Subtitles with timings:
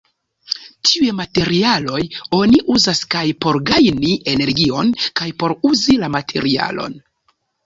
[0.89, 1.99] Tiuj materialoj
[2.37, 4.91] oni uzas kaj por gajni energion
[5.23, 6.99] kaj por uzi la materialon.